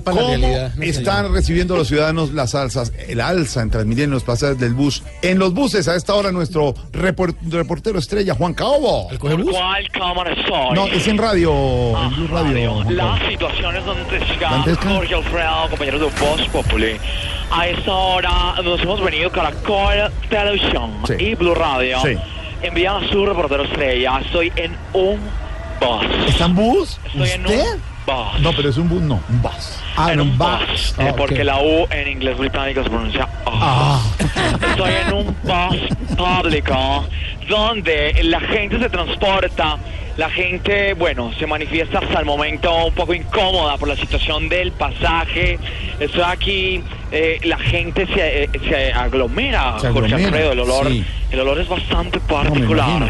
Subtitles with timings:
[0.00, 4.24] para la ¿Cómo están recibiendo los ciudadanos las alzas, el alza en transmitir en los
[4.24, 5.02] pasajes del bus?
[5.20, 9.08] En los buses, a esta hora, nuestro repor- reportero estrella, Juan Caobo.
[9.10, 9.52] ¿El coge bus?
[9.54, 10.74] ¿Cuál cámara soy?
[10.74, 11.52] No, es en radio,
[11.94, 12.72] Ah, en Blue Radio.
[12.84, 14.88] Juan Las situaciones donde está Dantesca.
[14.94, 16.96] Jorge Alfredo, compañeros de Voz Populi.
[17.50, 21.14] A esta hora nos hemos venido Caracol Televisión Sí.
[21.18, 21.98] y Blue Radio.
[22.02, 22.16] Sí.
[22.62, 24.20] Envían a su reportero estrella.
[24.24, 25.20] Estoy en un
[25.80, 26.28] bus.
[26.28, 26.98] ¿Está en bus?
[27.04, 27.60] Estoy en ¿Usted?
[27.74, 28.40] un bus.
[28.40, 29.78] No, pero es un bus, no, un bus.
[29.96, 33.50] Ah, en un bus, eh, Ah, porque la U en inglés británico se pronuncia O.
[33.54, 34.00] Ah,
[34.70, 37.04] Estoy en un bus público
[37.48, 39.78] donde la gente se transporta,
[40.16, 44.72] la gente, bueno, se manifiesta hasta el momento un poco incómoda por la situación del
[44.72, 45.58] pasaje.
[45.98, 50.88] Estoy aquí, eh, la gente se, eh, se aglomera, Se Jorge aglomera, Alfredo, el olor,
[50.88, 51.04] sí.
[51.30, 53.02] el olor es bastante particular.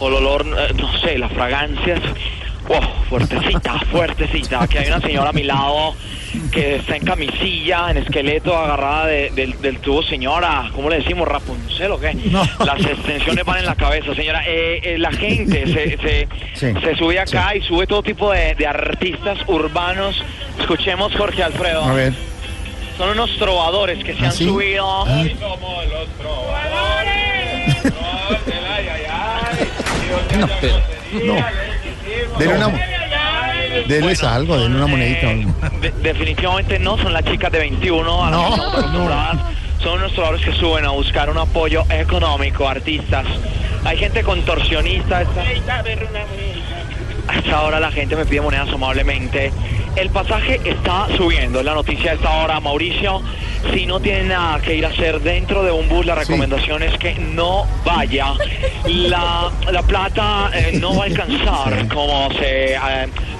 [0.00, 2.02] el olor, eh, no sé, la fragancia es
[3.08, 4.62] fuertecita, fuertesita.
[4.62, 5.94] Aquí hay una señora a mi lado
[6.52, 10.70] que está en camisilla, en esqueleto, agarrada de- del, del tubo, señora.
[10.74, 11.26] ¿Cómo le decimos?
[11.26, 12.14] ¿Rapunzel o qué?
[12.14, 12.42] No.
[12.64, 14.42] Las extensiones van en la cabeza, señora.
[14.46, 18.54] Eh, eh, la gente se, se, Sí, se sube acá y sube todo tipo de,
[18.54, 20.22] de artistas urbanos.
[20.58, 21.84] Escuchemos Jorge Alfredo.
[21.84, 22.12] a ver.
[22.98, 24.44] Son unos trovadores que se ¿Ah, han sí?
[24.46, 25.04] subido.
[25.06, 25.24] Ah.
[30.34, 30.74] No, pero,
[31.24, 31.34] no.
[32.38, 32.68] Denle una,
[33.84, 35.30] denles algo, denle una monedita.
[35.30, 35.46] Eh,
[35.80, 39.36] de- definitivamente no son las chicas de 21 a No, acostumbradas.
[39.82, 43.26] Son unos trovadores que suben a buscar un apoyo económico, artistas.
[43.84, 45.22] Hay gente contorsionista.
[45.22, 45.42] esta-
[47.28, 49.52] A esta hora la gente me pide monedas amablemente.
[49.96, 53.22] El pasaje está subiendo, es la noticia de esta hora, Mauricio.
[53.72, 56.96] Si no tiene nada que ir a hacer dentro de un bus, la recomendación es
[56.98, 58.34] que no vaya.
[58.84, 61.88] La, la plata eh, no va a alcanzar Sí.
[61.88, 62.78] como se eh,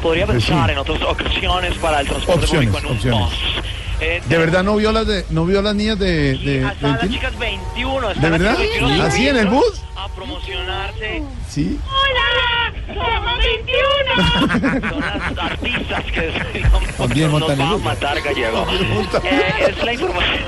[0.03, 0.50] podría Pues sí.
[0.50, 3.21] pensar en otras ocasiones para el transporte Opciones, público en un opciones.
[3.21, 3.62] bus.
[4.00, 7.00] Eh, ¿De verdad no vio las, de, no vio las niñas de, de, hasta las
[7.03, 7.12] 21?
[7.15, 8.06] chicas 21.
[8.09, 8.56] ¿De están las verdad?
[8.56, 9.83] chicas 21 ¿Así en el bus?
[9.97, 11.22] A promocionarse.
[11.49, 11.78] Sí.
[11.87, 12.46] ¡Hola!
[12.86, 14.91] ¡Somos 21!
[14.91, 16.62] Son las artistas que
[16.97, 18.66] También nos va a matar gallego.
[18.70, 20.44] Eh, es la información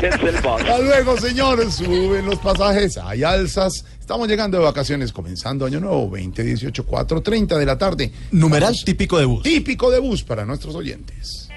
[0.00, 0.60] desde el bus.
[0.60, 1.74] Hasta luego, señores.
[1.74, 3.84] Suben los pasajes, hay alzas.
[3.98, 8.12] Estamos llegando de vacaciones, comenzando año nuevo, 20, 18, 4, 30 de la tarde.
[8.30, 8.84] Numeral Vamos.
[8.84, 9.42] típico de bus.
[9.42, 11.49] Típico de bus para nuestros oyentes.